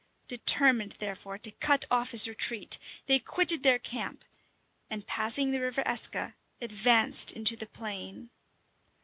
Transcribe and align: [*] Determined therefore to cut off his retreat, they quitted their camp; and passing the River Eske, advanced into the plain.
[*] 0.17 0.27
Determined 0.27 0.93
therefore 0.93 1.37
to 1.37 1.51
cut 1.51 1.85
off 1.91 2.09
his 2.09 2.27
retreat, 2.27 2.79
they 3.05 3.19
quitted 3.19 3.61
their 3.61 3.77
camp; 3.77 4.25
and 4.89 5.05
passing 5.05 5.51
the 5.51 5.61
River 5.61 5.83
Eske, 5.85 6.33
advanced 6.59 7.31
into 7.31 7.55
the 7.55 7.67
plain. 7.67 8.31